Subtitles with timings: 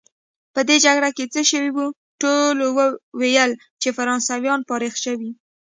[0.53, 1.85] په دې جګړه کې څه شوي وو؟
[2.21, 2.65] ټولو
[3.19, 3.51] ویل
[3.81, 5.29] چې فرانسویان فارغه شوي.